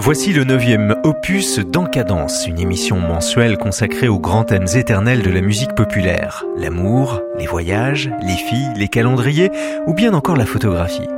[0.00, 5.40] Voici le neuvième opus d'Encadence, une émission mensuelle consacrée aux grands thèmes éternels de la
[5.40, 6.44] musique populaire.
[6.56, 9.50] L'amour, les voyages, les filles, les calendriers
[9.88, 11.08] ou bien encore la photographie.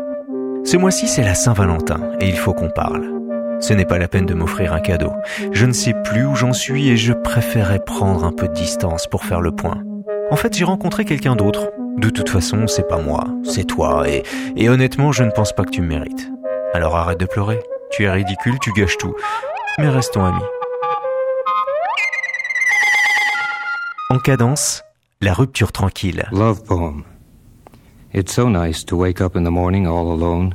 [0.65, 3.07] Ce mois-ci c'est la Saint-Valentin et il faut qu'on parle.
[3.61, 5.13] Ce n'est pas la peine de m'offrir un cadeau.
[5.53, 9.07] Je ne sais plus où j'en suis et je préférais prendre un peu de distance
[9.07, 9.83] pour faire le point.
[10.31, 11.71] En fait j'ai rencontré quelqu'un d'autre.
[11.99, 14.23] De toute façon c'est pas moi, c'est toi et,
[14.57, 16.31] et honnêtement je ne pense pas que tu me mérites.
[16.73, 17.61] Alors arrête de pleurer.
[17.93, 19.15] Tu es ridicule, tu gâches tout.
[19.79, 20.45] Mais restons amis.
[24.11, 24.83] En cadence,
[25.21, 26.29] la rupture tranquille.
[26.33, 27.05] Love poem.
[28.13, 30.55] It's so nice to wake up in the morning all alone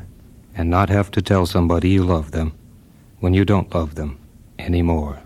[0.58, 2.52] and not have to tell somebody you love them
[3.20, 4.18] when you don't love them
[4.60, 5.20] anymore.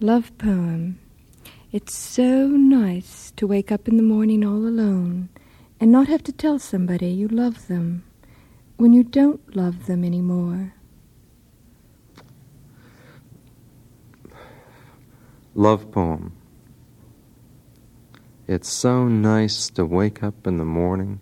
[0.00, 0.98] Love poem.
[1.72, 5.28] It's so nice to wake up in the morning all alone
[5.80, 8.02] and not have to tell somebody you love them
[8.82, 10.74] when you don't love them anymore?
[15.54, 16.32] Love poem.
[18.48, 21.20] It's so nice to wake up in the morning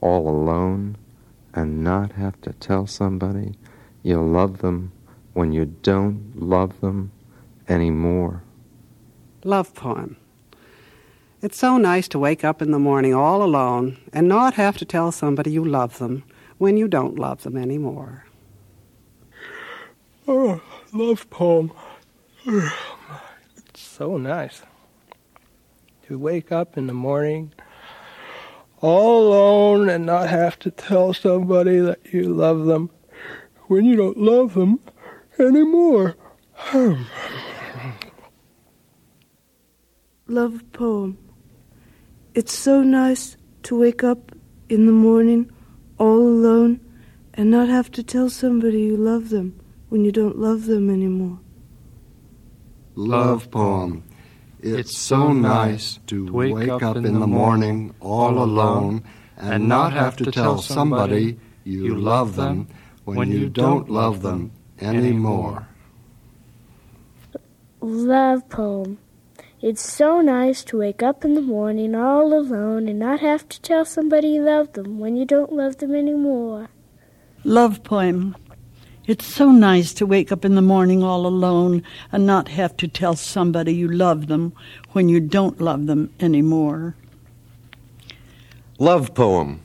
[0.00, 0.96] all alone
[1.52, 3.56] and not have to tell somebody
[4.02, 4.90] you love them
[5.34, 7.12] when you don't love them
[7.68, 8.42] anymore.
[9.44, 10.16] Love poem.
[11.42, 14.86] It's so nice to wake up in the morning all alone and not have to
[14.86, 16.24] tell somebody you love them
[16.62, 18.24] when you don't love them anymore.
[20.28, 20.60] Oh,
[20.92, 21.72] love poem.
[22.46, 24.62] It's so nice
[26.06, 27.52] to wake up in the morning
[28.80, 32.90] all alone and not have to tell somebody that you love them
[33.66, 34.78] when you don't love them
[35.40, 36.14] anymore.
[40.28, 41.18] love poem.
[42.34, 44.30] It's so nice to wake up
[44.68, 45.50] in the morning
[45.98, 46.80] all alone
[47.34, 51.38] and not have to tell somebody you love them when you don't love them anymore.
[52.94, 54.04] Love poem.
[54.60, 59.02] It's so nice to wake up in the morning all alone
[59.36, 62.68] and not have to tell somebody you love them
[63.04, 65.66] when you don't love them anymore.
[67.80, 68.98] Love poem.
[69.62, 73.60] It's so nice to wake up in the morning all alone and not have to
[73.60, 76.68] tell somebody you love them when you don't love them anymore.
[77.44, 78.34] Love poem.
[79.06, 82.88] It's so nice to wake up in the morning all alone and not have to
[82.88, 84.52] tell somebody you love them
[84.94, 86.96] when you don't love them anymore.
[88.80, 89.60] Love poem.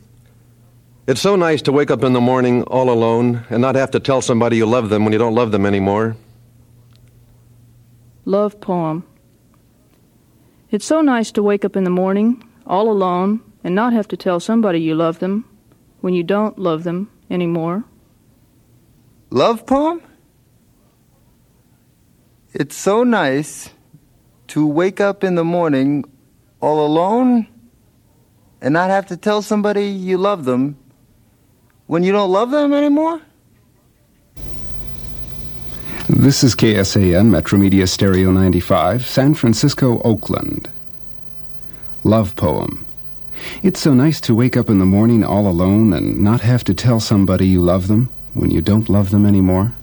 [1.07, 3.99] It's so nice to wake up in the morning all alone and not have to
[3.99, 6.15] tell somebody you love them when you don't love them anymore.
[8.25, 9.03] Love poem.
[10.69, 14.17] It's so nice to wake up in the morning, all alone, and not have to
[14.17, 15.45] tell somebody you love them
[16.01, 17.85] when you don't love them anymore.
[19.29, 20.01] Love poem?
[22.53, 23.69] It's so nice
[24.47, 26.03] to wake up in the morning
[26.61, 27.47] all alone
[28.61, 30.77] and not have to tell somebody you love them
[31.85, 33.21] when you don't love them anymore?
[36.09, 40.69] This is KSAN Metromedia Stereo 95, San Francisco, Oakland.
[42.05, 42.85] Love Poem.
[43.61, 46.73] It's so nice to wake up in the morning all alone and not have to
[46.73, 49.73] tell somebody you love them when you don't love them anymore.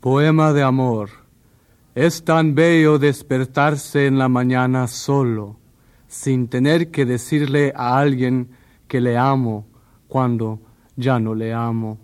[0.00, 1.10] Poema de amor.
[1.96, 5.56] Es tan bello despertarse en la mañana solo,
[6.06, 8.50] sin tener que decirle a alguien
[8.86, 9.66] que le amo
[10.06, 10.60] cuando
[10.96, 11.98] ya no le amo.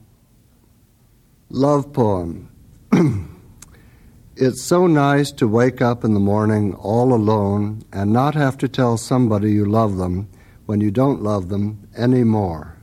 [1.49, 2.56] Love poem.
[4.37, 8.69] it's so nice to wake up in the morning all alone and not have to
[8.69, 10.29] tell somebody you love them
[10.67, 12.77] when you don't love them anymore.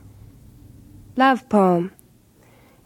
[1.16, 1.92] Love poem.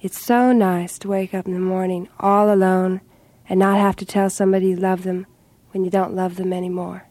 [0.01, 3.01] It's so nice to wake up in the morning all alone
[3.49, 5.27] and not have to tell somebody you love them
[5.73, 7.09] when you don't love them anymore.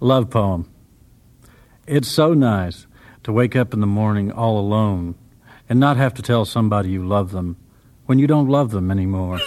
[0.00, 0.68] Love poem.
[1.86, 2.86] It's so nice
[3.24, 5.14] to wake up in the morning all alone
[5.68, 7.56] and not have to tell somebody you love them
[8.10, 9.38] when you don't love them anymore.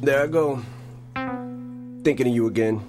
[0.00, 0.62] There I go.
[2.02, 2.80] Thinking of you again.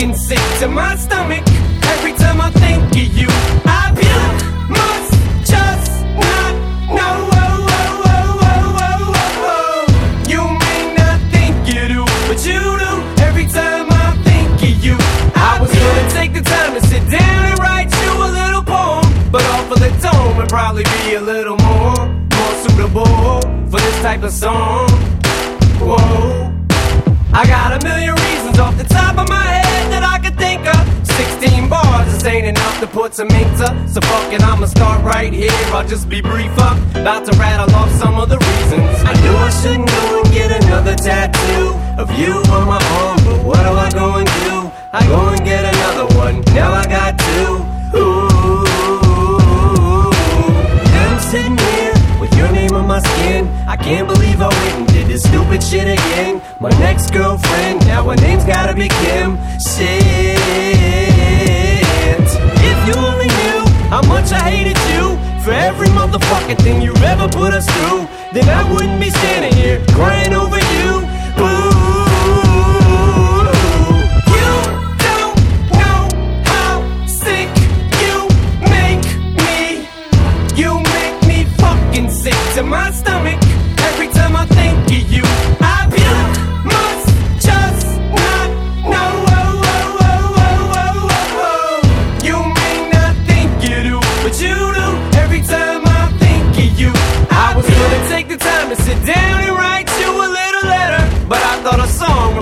[0.00, 1.44] sinking, sick to my stomach.
[1.84, 3.28] Every time I think of you,
[3.66, 4.24] I feel
[4.68, 5.12] must
[5.50, 6.52] just not
[6.88, 7.28] know.
[7.32, 9.14] Oh, oh, oh, oh,
[9.50, 12.92] oh, You may not think you do, but you do.
[13.24, 14.96] Every time I think of you,
[15.34, 19.04] I was gonna take the time to sit down and write you a little poem,
[19.30, 22.06] but off of the dome would probably be a little more
[22.36, 24.88] more suitable for this type of song.
[25.80, 26.52] Whoa,
[27.32, 29.69] I got a million reasons off the top of my head
[31.70, 33.68] bars, this ain't enough to put some ink to.
[33.88, 35.52] So fuck it, I'ma start right here.
[35.72, 36.76] I'll just be brief up.
[36.96, 38.90] About to rattle off some of the reasons.
[39.10, 41.72] I knew I shouldn't go and get another tattoo
[42.02, 43.18] of you on my arm.
[43.24, 44.70] But what do I go and do?
[44.92, 46.40] I go and get another one.
[46.52, 47.64] Now I got two.
[47.96, 48.26] Ooh.
[50.94, 53.46] Now I'm sitting here with your name on my skin.
[53.68, 56.42] I can't believe I went and did this stupid shit again.
[56.58, 59.38] My next girlfriend, now her name's gotta be Kim.
[59.60, 61.59] Shit.
[62.90, 65.14] You only knew how much I hated you.
[65.44, 69.78] For every motherfucking thing you ever put us through, then I wouldn't be standing here
[69.94, 70.59] crying over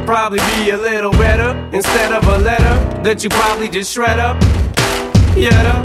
[0.08, 4.40] probably be a little better instead of a letter that you probably just shred up.
[5.36, 5.84] Yeah.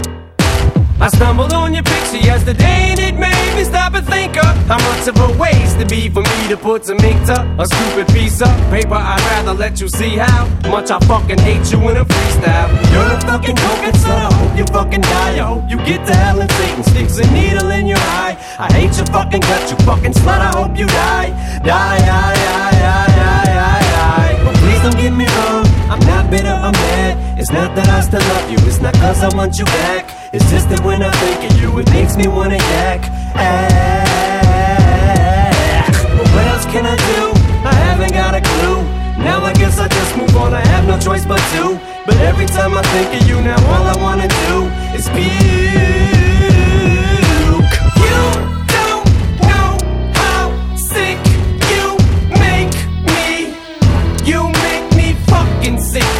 [0.98, 4.80] I stumbled on your picture yesterday and it made me stop and think of how
[4.88, 8.08] much of a waste to be for me to put some ink to a stupid
[8.16, 8.96] piece of paper.
[8.96, 12.70] I'd rather let you see how much I fucking hate you in a freestyle.
[12.96, 14.24] You're a fucking coconut slut.
[14.24, 15.34] I hope you fucking die.
[15.34, 18.38] I hope you get to hell and Satan sticks a needle in your eye.
[18.58, 20.40] I hate your fucking gut, you fucking slut.
[20.40, 21.28] I hope you die.
[21.60, 23.43] Die, die, die, die, die,
[24.84, 25.64] don't get me wrong.
[25.88, 27.38] I'm not bitter, I'm mad.
[27.38, 30.12] It's not that I still love you, it's not cause I want you back.
[30.32, 33.00] It's just that when I think of you, it makes me wanna yak.
[36.34, 37.22] What else can I do?
[37.64, 38.82] I haven't got a clue.
[39.24, 41.80] Now I guess I just move on, I have no choice but to.
[42.04, 46.23] But every time I think of you, now all I wanna do is puke.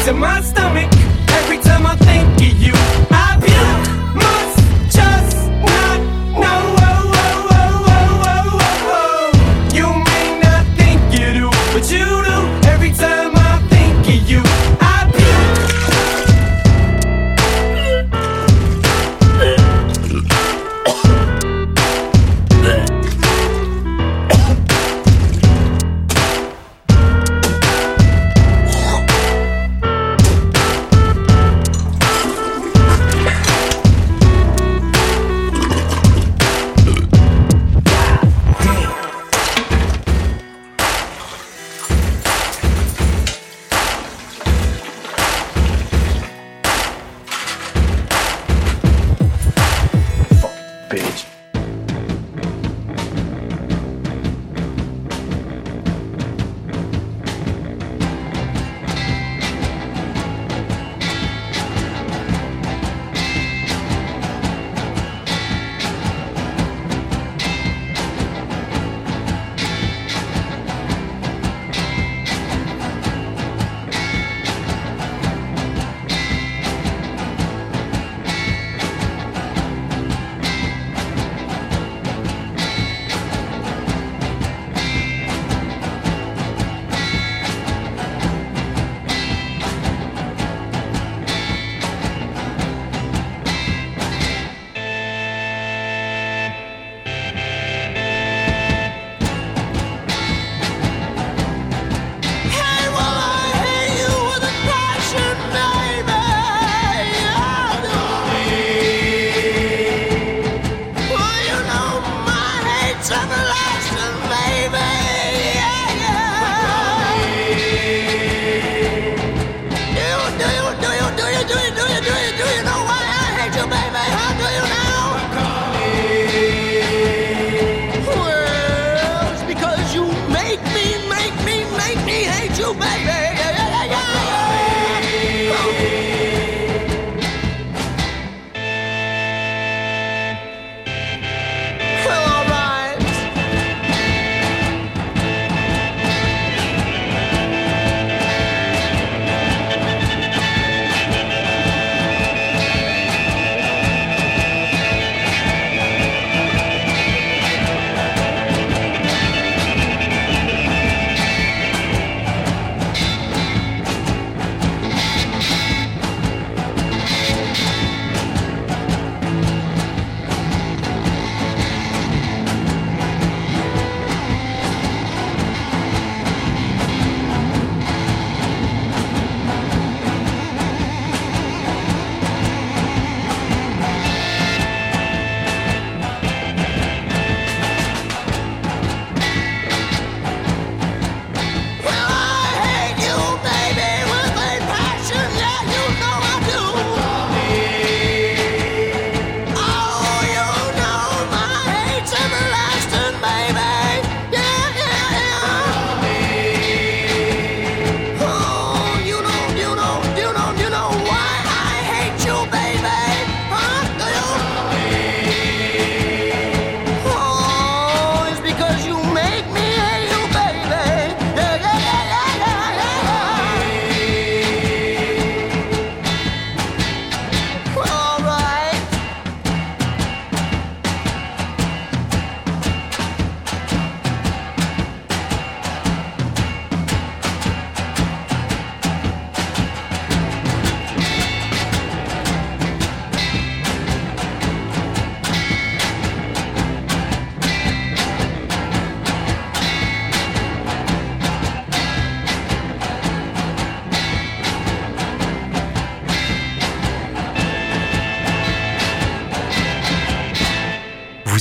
[0.05, 0.91] To my stomach
[1.29, 3.04] every time I think of you.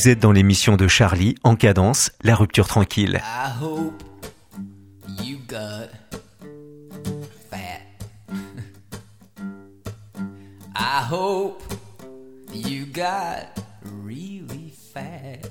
[0.05, 3.23] Vous êtes dans l'émission de Charlie en cadence, la rupture tranquille.
[3.25, 4.05] I hope
[5.23, 5.89] you got
[7.49, 7.81] fat.
[10.77, 11.63] I hope
[12.53, 13.47] you got
[13.83, 15.49] really fat.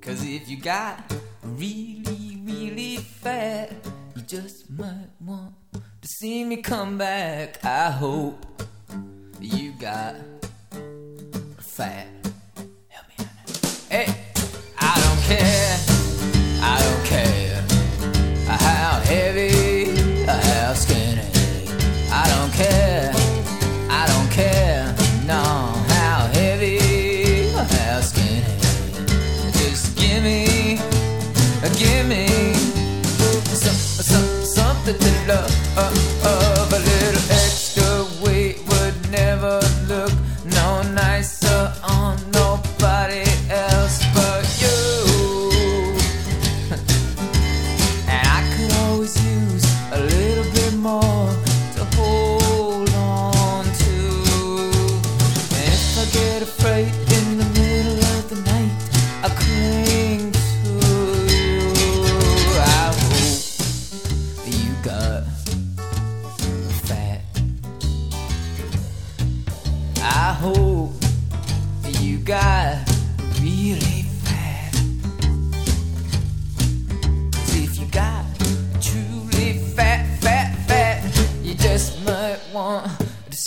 [0.00, 1.00] Cause if you got
[1.42, 3.72] really, really fat,
[4.16, 7.62] you just might want to see me come back.
[7.62, 8.46] I hope
[9.38, 10.39] you got
[11.80, 12.06] fat.
[12.88, 13.50] Help me out.
[13.88, 14.06] Hey,
[14.78, 15.76] I don't care.
[16.60, 17.56] I don't care
[18.46, 19.96] how heavy,
[20.28, 21.24] or how skinny.
[22.12, 23.10] I don't care.
[23.88, 24.94] I don't care.
[25.26, 25.42] No,
[25.96, 28.44] how heavy, or how skinny.
[29.58, 30.76] Just give me,
[31.78, 32.26] give me
[33.62, 36.09] some, some, something to love.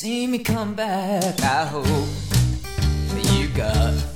[0.04, 1.40] See me come back.
[1.40, 2.10] I hope
[3.32, 4.13] you got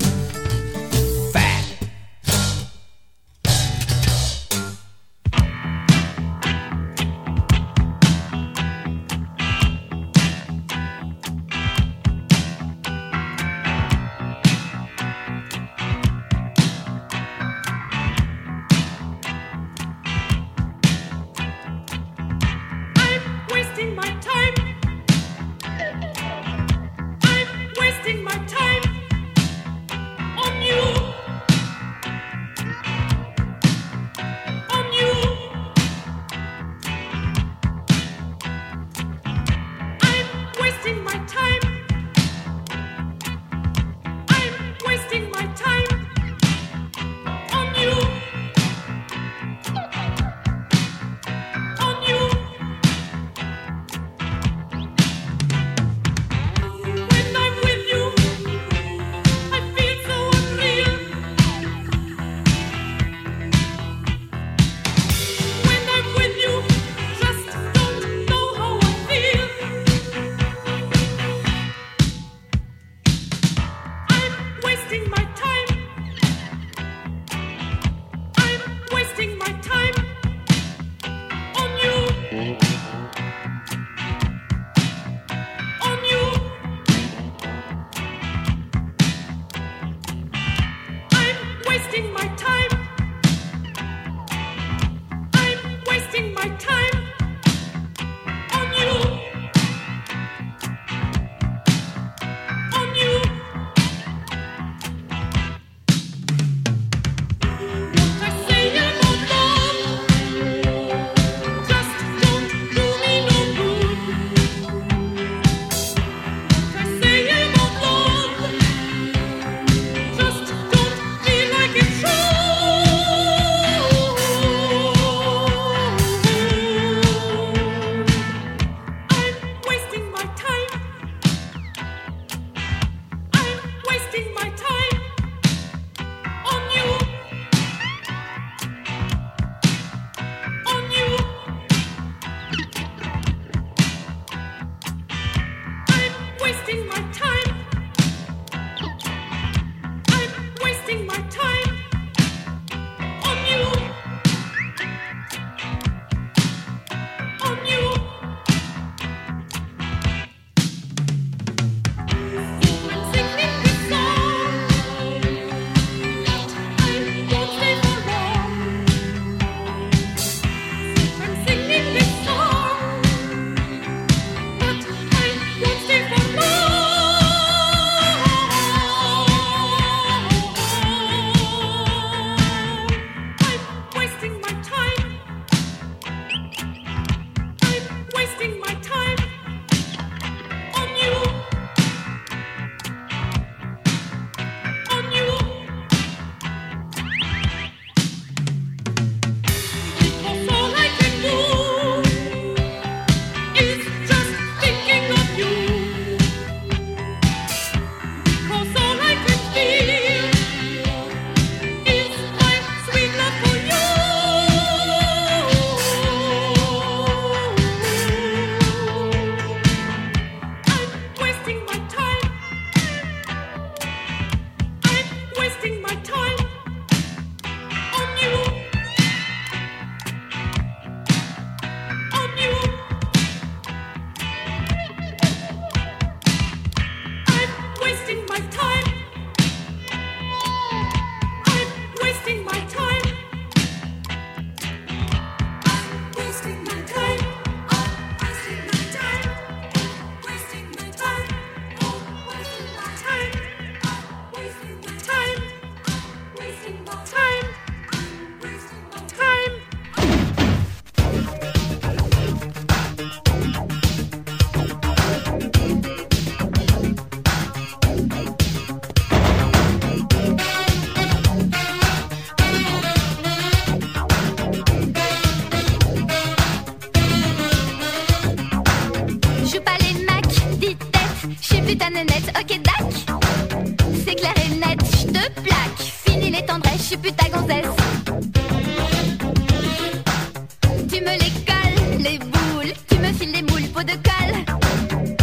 [91.78, 92.77] wasting my time.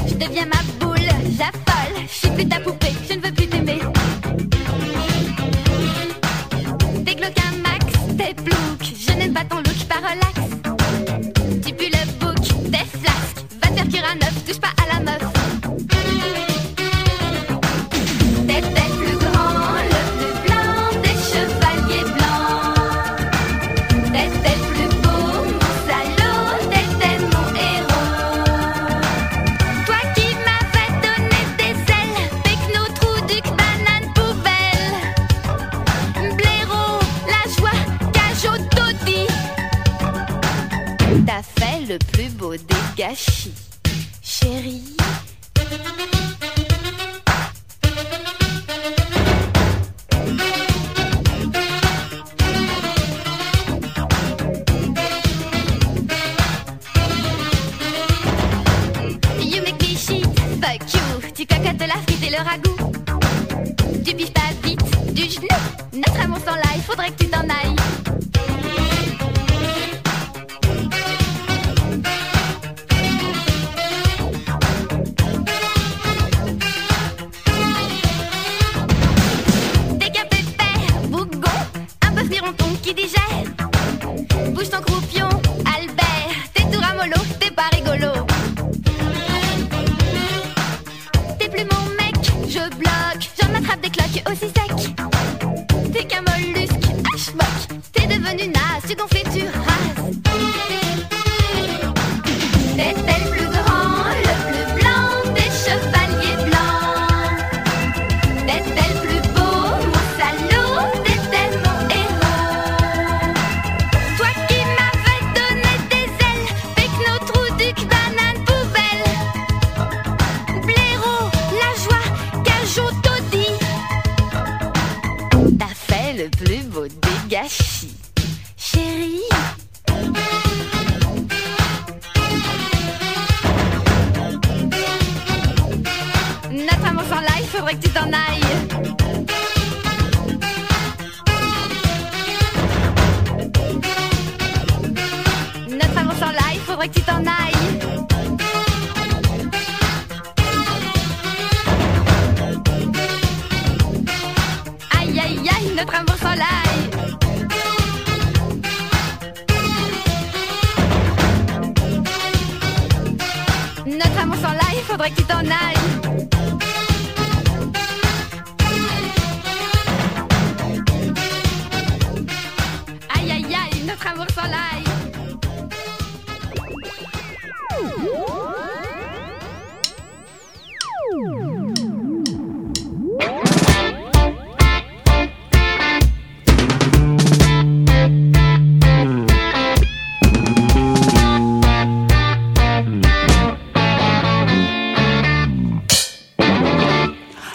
[0.07, 0.84] Je deviens ma boue.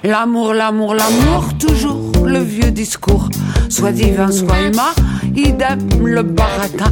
[0.09, 3.29] L'amour, l'amour, l'amour, toujours le vieux discours.
[3.69, 4.91] Soit divin, soit humain,
[5.35, 6.91] idem le baratin.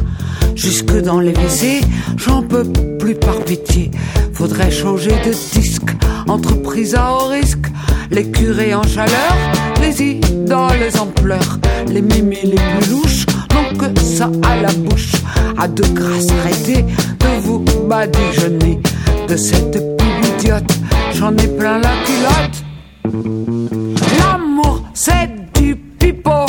[0.54, 1.80] Jusque dans les WC,
[2.16, 2.62] j'en peux
[3.00, 3.90] plus par pitié.
[4.32, 5.96] Faudrait changer de disque,
[6.28, 7.66] entreprise à haut risque.
[8.12, 9.34] Les curés en chaleur,
[9.80, 11.58] les idoles en pleurs.
[11.88, 15.10] Les mémés les plus louches n'ont que ça à la bouche.
[15.58, 18.80] À de grâce, arrêtez de vous badigeonner
[19.26, 20.78] de cette pub idiote.
[21.14, 22.67] J'en ai plein la culotte
[23.04, 26.46] L'amour, c'est du pipeau.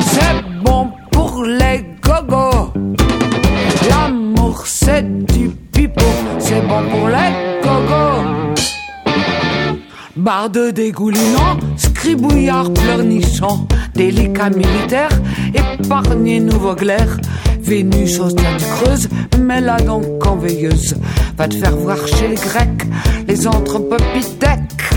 [0.00, 2.72] C'est bon pour les gogos.
[3.88, 6.04] L'amour, c'est du pipeau.
[6.38, 8.54] C'est bon pour les gogos.
[10.16, 15.10] Barre de dégoulinant, scribouillard pleurnichant, délicat militaire,
[15.52, 17.18] épargné nouveau glaire.
[17.60, 19.08] Vénus aux têtes creuses,
[19.40, 20.94] mais là donc en veilleuse.
[21.36, 22.86] Va te faire voir chez les Grecs,
[23.26, 24.93] les anthropopithèques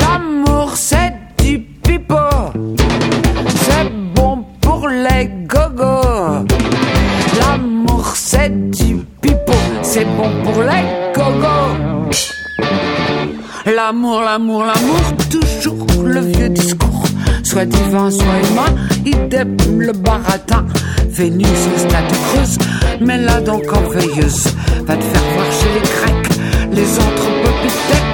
[0.00, 2.14] l'amour c'est du pipeau,
[3.46, 6.44] c'est bon pour les gogo.
[7.38, 9.52] l'amour c'est du pipeau,
[9.82, 10.53] c'est bon pour les gogos
[13.86, 17.04] l'amour, l'amour, l'amour, toujours le vieux discours.
[17.42, 20.64] Soit divin, soit humain, idem le baratin.
[21.10, 22.58] Vénus en statue creuse,
[23.02, 24.46] mais là donc en veilleuse.
[24.86, 26.28] Va te faire voir chez les Grecs,
[26.72, 28.13] les anthropopithèques.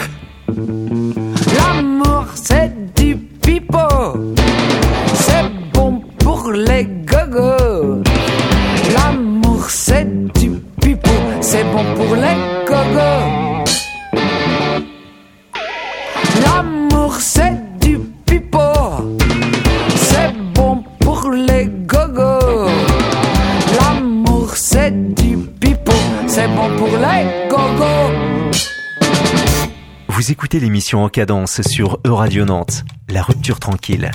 [30.52, 34.10] écoutez l'émission en cadence sur E-Radio Nantes, La Rupture Tranquille.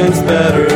[0.00, 0.67] it's better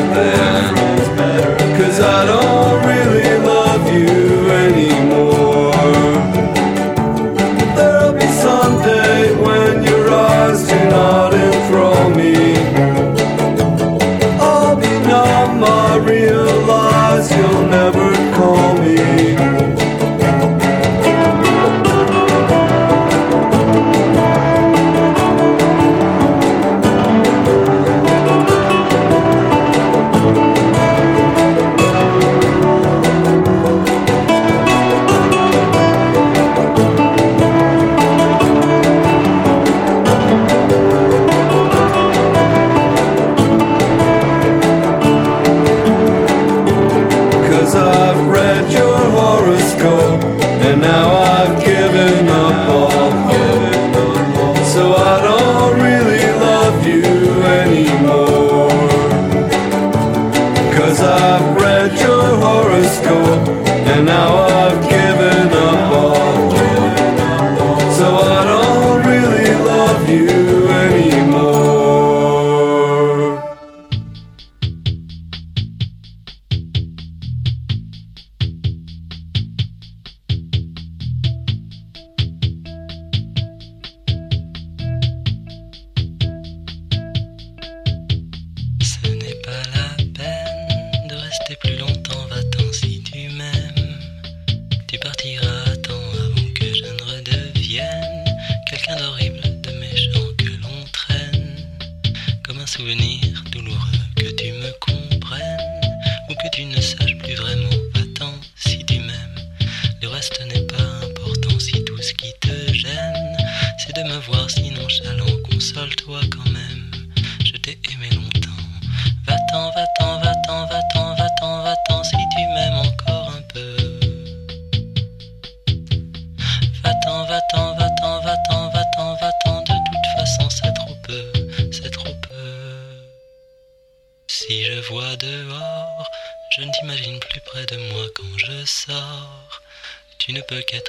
[102.82, 103.21] souvenir.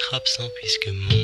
[0.04, 1.23] rattrape sans hein, puisque mon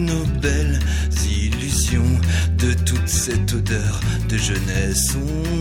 [0.00, 0.78] nos belles
[1.28, 2.18] illusions,
[2.58, 5.16] de toute cette odeur de jeunesse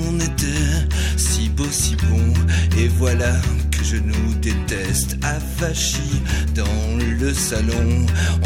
[0.08, 2.34] On était si beau, si bon,
[2.78, 3.36] et voilà
[3.72, 6.22] que je nous déteste, avachis
[6.56, 8.06] dans le salon.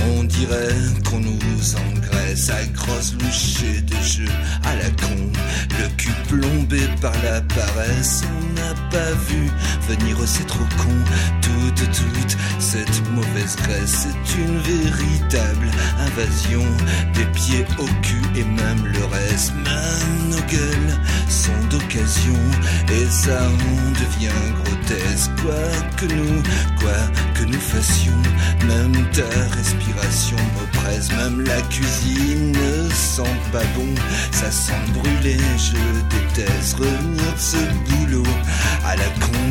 [0.09, 0.75] On dirait
[1.09, 4.31] qu'on nous engraisse à grosse louchée de jeu
[4.63, 5.31] à la con,
[5.79, 8.23] le cul plombé par la paresse.
[8.89, 9.49] Pas vu
[9.87, 10.95] venir, c'est trop con.
[11.41, 16.63] Toute, toute cette mauvaise graisse, c'est une véritable invasion
[17.13, 19.53] des pieds au cul et même le reste.
[19.55, 20.97] Même nos gueules
[21.27, 22.39] sont d'occasion
[22.91, 25.31] et ça en devient grotesque.
[25.41, 25.53] Quoi
[25.97, 26.43] que nous,
[26.79, 26.97] quoi
[27.33, 28.21] que nous fassions,
[28.67, 33.93] même ta respiration m'oppresse, même la cuisine ne sent pas bon,
[34.31, 35.37] ça sent brûler.
[35.57, 35.75] Je
[36.15, 37.57] déteste revenir de ce
[37.89, 38.23] boulot
[38.85, 39.43] à la con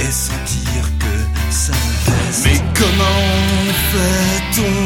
[0.00, 1.14] et sentir que
[1.50, 2.44] ça me.
[2.44, 3.30] Mais comment
[3.92, 4.76] fait-on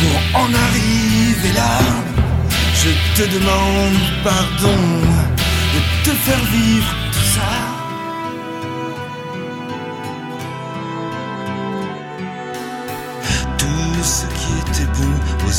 [0.00, 1.78] pour en arriver là?
[2.82, 4.82] Je te demande pardon
[5.74, 7.01] de te faire vivre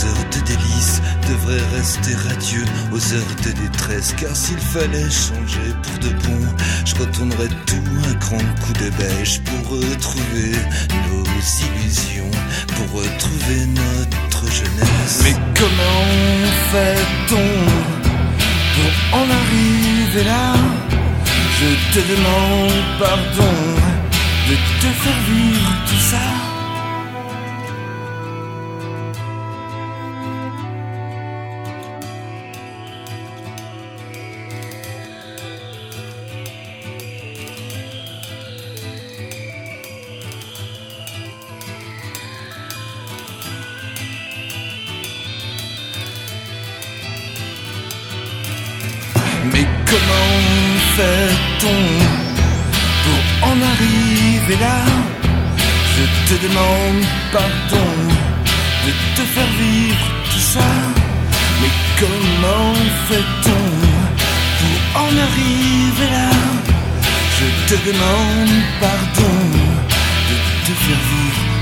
[0.06, 4.14] heures de délice devrait rester radieux aux heures de détresse.
[4.20, 6.42] Car s'il fallait changer pour de bon,
[6.86, 10.52] je retournerais tout un grand coup de beige pour retrouver
[11.10, 11.24] nos
[11.68, 12.32] illusions,
[12.76, 15.22] pour retrouver notre jeunesse.
[15.24, 16.10] Mais comment
[16.72, 17.52] fait-on
[18.76, 20.54] pour en arriver là?
[21.60, 23.54] Je te demande pardon
[24.50, 26.43] de te faire vivre tout ça.
[57.32, 57.94] Pardon
[58.86, 60.70] de te faire vivre tout ça.
[61.62, 62.76] Mais comment
[63.10, 63.66] fait-on
[64.60, 66.32] pour en arriver là?
[67.38, 69.36] Je te demande pardon
[70.30, 70.36] de
[70.66, 71.53] te faire vivre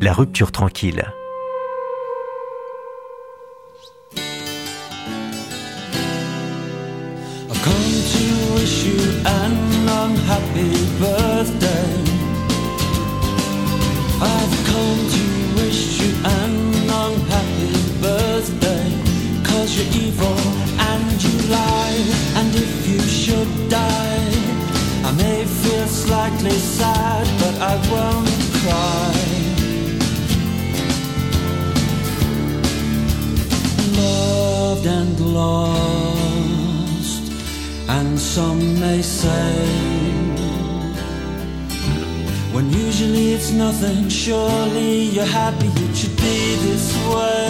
[0.00, 1.04] la rupture tranquille.
[44.28, 47.48] surely you're happy it should be this way.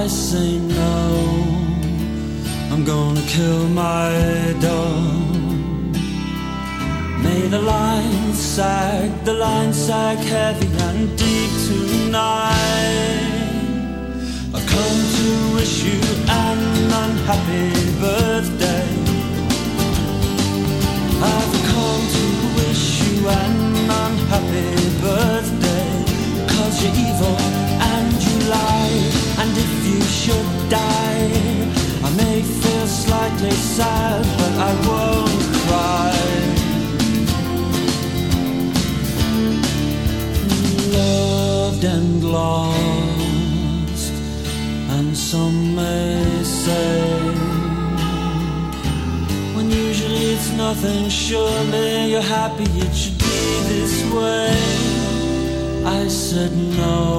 [0.00, 0.50] I say
[0.80, 0.94] no,
[2.70, 4.10] I'm gonna kill my
[4.68, 5.94] dog.
[7.24, 13.26] May the line sag, the line sag heavy and deep tonight.
[14.54, 16.00] I've come to wish you
[16.46, 16.60] an
[17.04, 17.68] unhappy
[18.04, 18.85] birthday.
[52.48, 54.54] happy it should be this way.
[55.84, 57.18] I said no,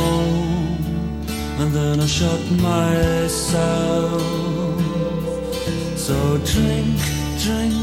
[1.60, 4.22] and then I shot myself.
[6.06, 6.16] So
[6.52, 6.98] drink,
[7.44, 7.77] drink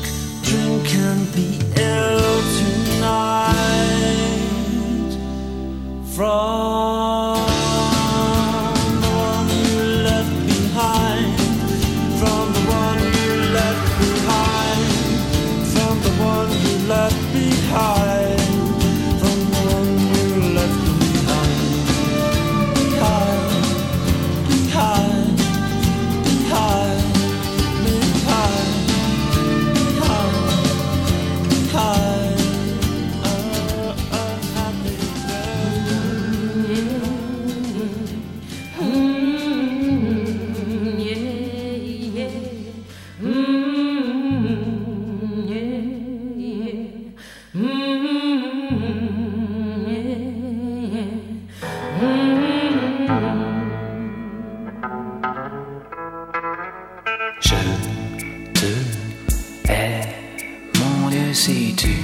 [61.34, 61.96] si tu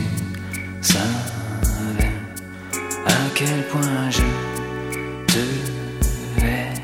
[0.80, 2.14] savais
[3.06, 4.28] à quel point je
[5.32, 5.44] te
[6.44, 6.74] hais.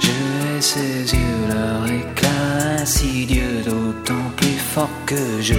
[0.00, 5.54] Je hais ses yeux, leur éclat insidieux, d'autant plus fort que je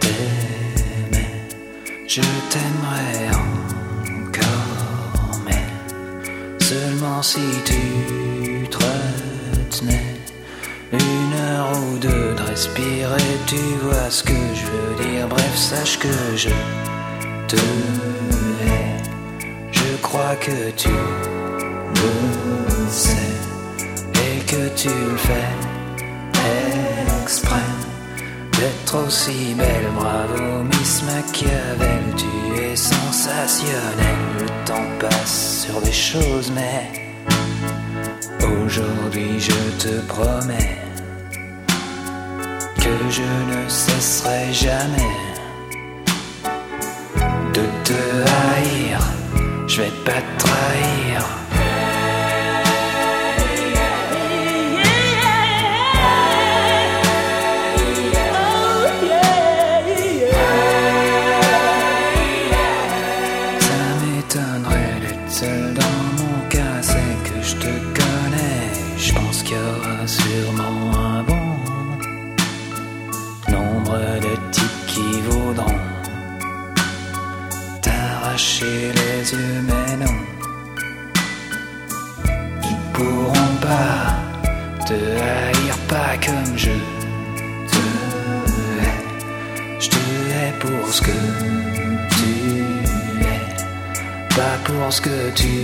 [0.00, 1.30] t'aimais.
[2.06, 3.28] Je t'aimerais
[4.24, 5.66] encore, mais
[6.58, 10.07] seulement si tu te retenais
[10.92, 15.28] une heure ou deux de respirer, tu vois ce que je veux dire.
[15.28, 16.48] Bref, sache que je
[17.46, 18.96] te hais.
[19.70, 21.94] Je crois que tu le
[22.88, 23.16] sais
[24.14, 25.52] et que tu le fais
[27.22, 27.56] exprès
[28.58, 29.90] d'être aussi belle.
[29.94, 34.18] Bravo, Miss Machiavel, tu es sensationnel.
[34.40, 36.90] Le temps passe sur des choses, mais
[38.50, 39.52] aujourd'hui je
[39.84, 40.77] te promets
[43.10, 45.16] je ne cesserai jamais
[47.54, 48.98] de te haïr.
[49.66, 51.47] Je vais pas te trahir.
[84.88, 86.70] Te haïr, pas comme je
[87.72, 87.82] te
[88.80, 89.00] hais.
[89.78, 91.18] Je te hais pour ce que
[92.16, 92.30] tu
[93.20, 93.40] es,
[94.34, 95.54] pas pour ce que tu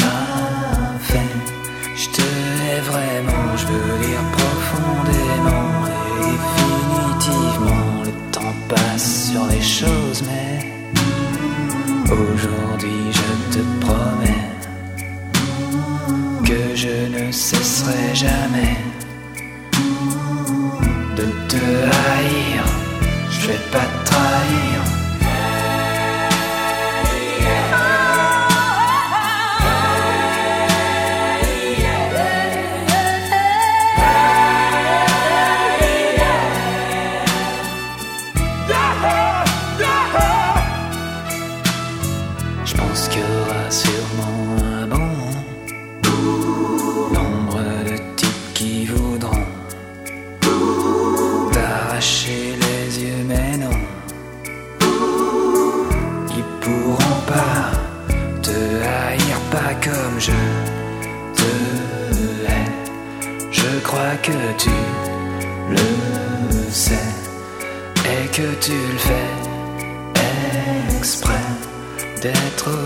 [0.00, 1.32] m'as fait.
[1.96, 7.86] Je te hais vraiment, je veux dire profondément et définitivement.
[8.04, 10.58] Le temps passe sur les choses, mais
[12.12, 14.47] aujourd'hui je te promets
[16.48, 18.78] que je ne cesserai jamais
[21.14, 22.64] de te haïr.
[23.30, 24.67] Je vais pas te trahir.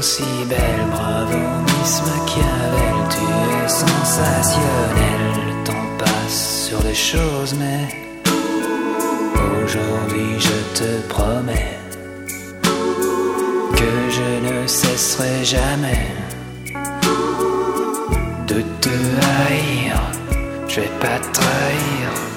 [0.02, 0.84] Aussi belle.
[0.90, 5.28] Bravo, Miss Machiavel, tu es sensationnelle.
[5.48, 7.82] Le temps passe sur les choses, mais
[9.64, 11.78] aujourd'hui je te promets
[13.78, 16.06] que je ne cesserai jamais
[18.48, 18.96] de te
[19.30, 19.94] haïr.
[20.66, 22.31] Je vais pas te trahir.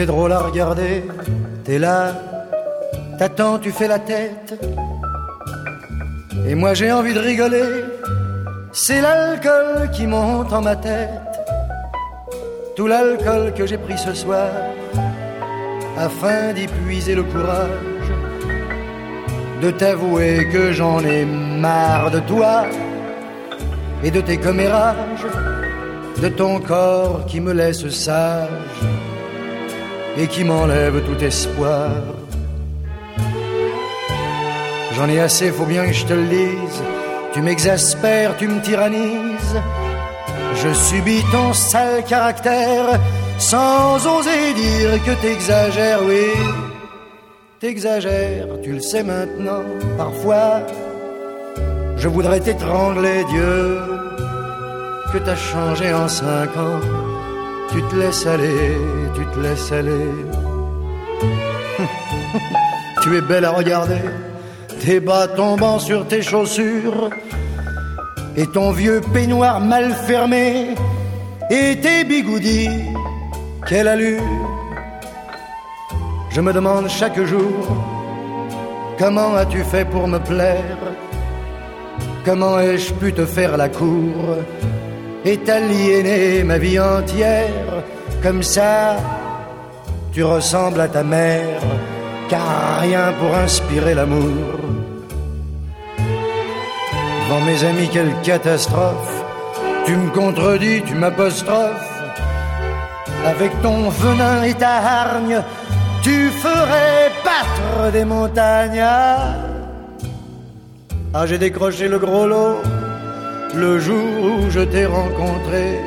[0.00, 1.04] T'es drôle à regarder.
[1.62, 2.14] T'es là,
[3.18, 4.58] t'attends, tu fais la tête.
[6.48, 7.84] Et moi j'ai envie de rigoler.
[8.72, 11.32] C'est l'alcool qui monte en ma tête.
[12.76, 14.48] Tout l'alcool que j'ai pris ce soir,
[15.98, 18.08] afin d'y puiser le courage
[19.60, 22.64] de t'avouer que j'en ai marre de toi
[24.02, 25.26] et de tes commérages,
[26.22, 28.59] de ton corps qui me laisse sage
[30.20, 31.90] et qui m'enlève tout espoir.
[34.94, 36.82] J'en ai assez, faut bien que je te le dise.
[37.32, 39.56] Tu m'exaspères, tu me tyrannises.
[40.56, 43.00] Je subis ton sale caractère
[43.38, 46.26] sans oser dire que t'exagères, oui.
[47.60, 49.64] T'exagères, tu le sais maintenant.
[49.96, 50.60] Parfois,
[51.96, 53.78] je voudrais t'étrangler, Dieu,
[55.12, 57.09] que t'as changé en cinq ans.
[57.72, 58.76] Tu te laisses aller,
[59.14, 60.08] tu te laisses aller.
[63.02, 64.02] tu es belle à regarder,
[64.84, 67.10] tes bas tombant sur tes chaussures,
[68.36, 70.74] et ton vieux peignoir mal fermé,
[71.48, 72.68] et tes bigoudis,
[73.68, 74.22] quelle allure.
[76.30, 77.68] Je me demande chaque jour,
[78.98, 80.76] comment as-tu fait pour me plaire?
[82.24, 84.36] Comment ai-je pu te faire la cour?
[85.24, 87.82] Et t'aliéner ma vie entière
[88.22, 88.96] Comme ça,
[90.12, 91.60] tu ressembles à ta mère,
[92.28, 94.58] car rien pour inspirer l'amour.
[97.28, 99.24] Devant mes amis, quelle catastrophe
[99.86, 102.02] Tu me contredis, tu m'apostrophes
[103.24, 105.42] Avec ton venin et ta hargne,
[106.02, 108.84] tu ferais battre des montagnes.
[111.12, 112.62] Ah, j'ai décroché le gros lot
[113.54, 115.80] le jour où je t'ai rencontré.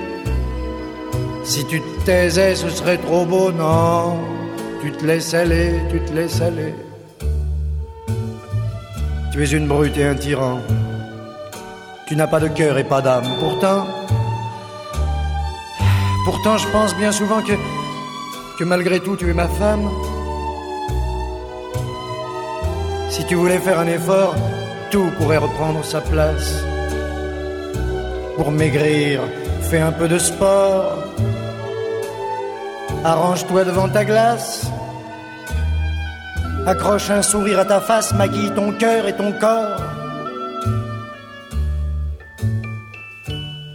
[1.44, 4.18] Si tu te taisais, ce serait trop beau, non.
[4.82, 6.74] Tu te laisses aller, tu te laisses aller.
[9.32, 10.60] Tu es une brute et un tyran.
[12.08, 13.26] Tu n'as pas de cœur et pas d'âme.
[13.40, 13.88] Pourtant,
[16.26, 17.54] pourtant, je pense bien souvent que,
[18.60, 19.90] que malgré tout, tu es ma femme.
[23.10, 24.36] Si tu voulais faire un effort,
[24.92, 26.64] tout pourrait reprendre sa place.
[28.36, 29.22] Pour maigrir,
[29.70, 31.04] fais un peu de sport.
[33.04, 34.66] Arrange-toi devant ta glace.
[36.66, 39.82] Accroche un sourire à ta face, maquille ton cœur et ton corps.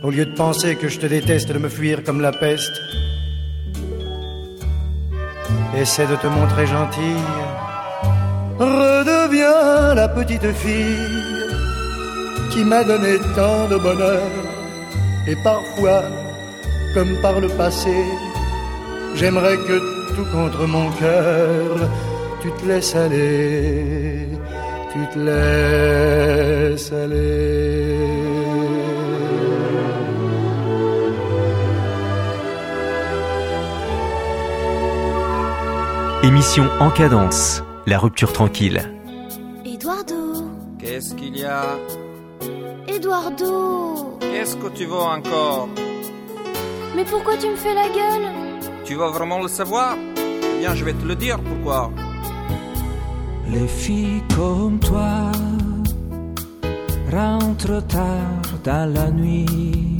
[0.03, 2.81] Au lieu de penser que je te déteste, de me fuir comme la peste,
[5.77, 7.27] essaie de te montrer gentille.
[8.59, 11.18] Redeviens la petite fille
[12.51, 14.23] qui m'a donné tant de bonheur.
[15.27, 16.03] Et parfois,
[16.95, 17.95] comme par le passé,
[19.15, 19.79] j'aimerais que
[20.15, 21.77] tout contre mon cœur,
[22.41, 24.29] tu te laisses aller,
[24.93, 28.39] tu te laisses aller.
[36.23, 38.83] Émission en cadence, la rupture tranquille.
[39.65, 40.15] Eduardo,
[40.79, 41.77] Qu'est-ce qu'il y a?
[42.99, 44.19] Eduardo.
[44.19, 45.69] Qu'est-ce que tu veux encore?
[46.97, 48.29] Mais pourquoi tu me fais la gueule?
[48.85, 49.97] Tu veux vraiment le savoir?
[50.17, 51.93] Eh bien, je vais te le dire pourquoi.
[53.53, 55.31] Les filles comme toi
[57.13, 59.97] rentrent tard dans la nuit.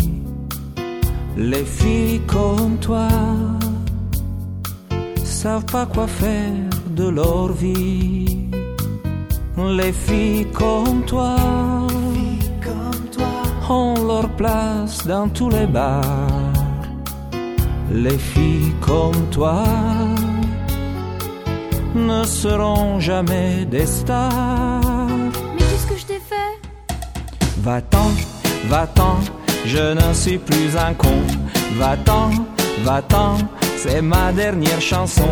[1.37, 3.09] Les filles comme toi
[5.23, 6.69] savent pas quoi faire
[7.01, 8.49] de leur vie.
[9.57, 11.37] Les filles comme toi
[13.71, 16.03] ont leur place dans tous les bars.
[17.91, 19.65] Les filles comme toi
[21.95, 24.81] ne seront jamais des stars.
[25.55, 26.53] Mais qu'est-ce que je t'ai fait?
[27.63, 28.11] Va-t'en,
[28.69, 29.17] va-t'en,
[29.65, 31.23] je ne suis plus un con.
[31.79, 32.31] Va-t'en,
[32.85, 33.37] va-t'en,
[33.77, 35.29] c'est ma dernière chanson.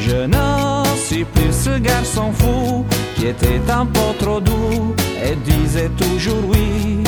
[0.00, 2.84] Je ne suis plus ce garçon fou
[3.16, 7.04] qui était un peu trop doux et disait toujours oui.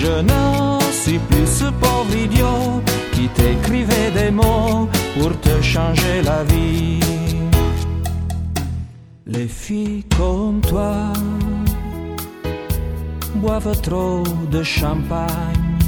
[0.00, 2.80] Je ne suis plus ce pauvre idiot
[3.12, 7.00] qui t'écrivait des mots pour te changer la vie.
[9.26, 11.12] Les filles comme toi
[13.34, 14.22] boivent trop
[14.52, 15.78] de champagne.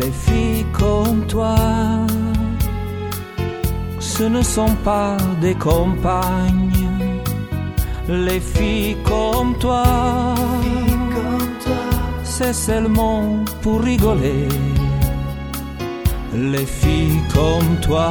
[0.00, 1.56] Les filles comme toi,
[4.00, 6.88] ce ne sont pas des compagnes.
[8.08, 9.84] Les filles comme toi,
[12.36, 14.48] c'est seulement pour rigoler.
[16.34, 18.10] Les filles comme toi,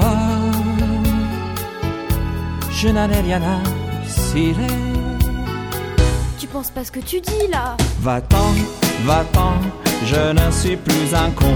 [2.72, 3.60] je n'en ai rien à
[4.08, 4.80] cirer.
[6.40, 8.52] Tu penses pas ce que tu dis là Va-t'en,
[9.06, 9.56] va-t'en,
[10.06, 11.56] je ne suis plus un con.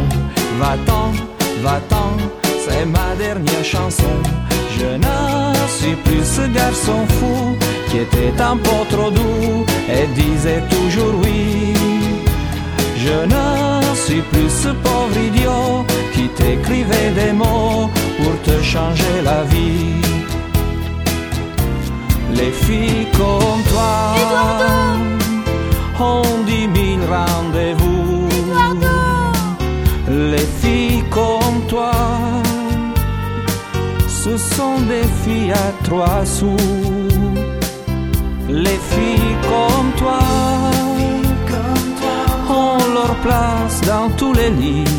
[0.60, 1.12] Va-t'en,
[1.62, 2.12] va-t'en,
[2.64, 4.16] c'est ma dernière chanson.
[4.78, 7.56] Je ne suis plus ce garçon fou
[7.90, 12.07] qui était un peu trop doux et disait toujours oui.
[13.08, 19.44] Je ne suis plus ce pauvre idiot qui t'écrivait des mots pour te changer la
[19.44, 20.02] vie.
[22.40, 23.96] Les filles comme toi
[26.12, 28.28] ont dix mille rendez-vous.
[30.10, 31.94] Les filles comme toi,
[34.08, 36.58] ce sont des filles à trois sous.
[38.50, 40.57] Les filles comme toi
[43.28, 44.94] place dans tous les lits.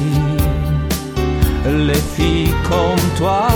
[1.88, 3.46] Les filles comme toi,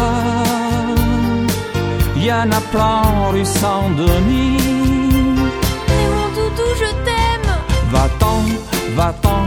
[2.17, 4.57] y en a plein rue Saint-Denis.
[5.97, 7.53] Et mon doudou, je t'aime.
[7.95, 8.41] Va-t'en,
[8.97, 9.43] va-t'en,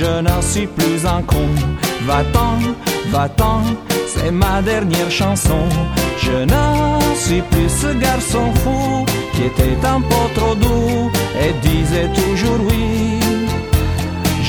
[0.00, 1.48] je n'en suis plus un con.
[2.08, 2.54] Va-t'en,
[3.14, 3.60] va-t'en,
[4.12, 5.64] c'est ma dernière chanson.
[6.24, 11.10] Je n'en suis plus ce garçon fou qui était un peu trop doux
[11.42, 13.21] et disait toujours oui.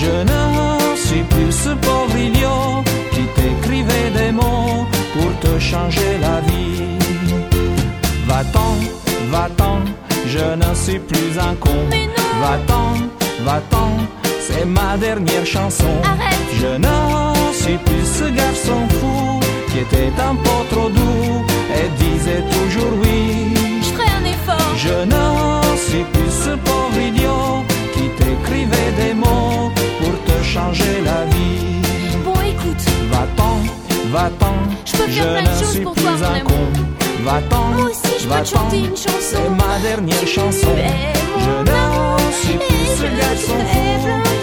[0.03, 2.83] Je n'en suis plus ce pauvre idiot
[3.13, 6.83] qui t'écrivait des mots pour te changer la vie.
[8.27, 8.73] Va-t'en,
[9.31, 9.79] va-t'en,
[10.27, 11.79] je ne suis plus un con.
[12.41, 12.87] Va-t'en,
[13.45, 13.91] va-t'en,
[14.45, 15.93] c'est ma dernière chanson.
[16.59, 19.39] Je ne suis plus ce garçon fou
[19.71, 21.45] qui était un peu trop doux
[21.79, 23.53] et disait toujours oui.
[23.81, 24.75] Je ferai un effort.
[24.75, 27.63] Je ne suis plus ce pauvre idiot
[28.23, 32.21] qui t'écrivait des mots pour te changer la vie.
[32.23, 33.57] Bon, écoute, Va-t'en,
[34.11, 34.55] va-t'en,
[34.85, 36.67] Je peux faire plein de choses pour toi, mon amour.
[37.23, 39.19] Va-t'en, Moi aussi, je peux te chanter une chanson.
[39.21, 40.67] C'est ma dernière chanson.
[41.39, 43.59] Je ne suis plus ce garçon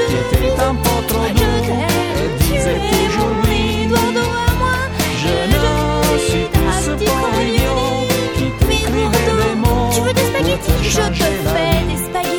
[0.07, 1.62] qui était un peu trop doux
[2.22, 3.89] et disait toujours oui.
[5.22, 7.83] Je ne suis plus ce pauvre idiot
[8.35, 12.30] qui t'écrivait des mots Tu veux des spaghettis pour te Je changer